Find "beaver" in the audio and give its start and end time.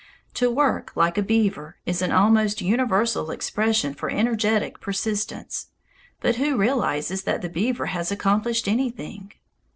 1.21-1.75, 7.49-7.85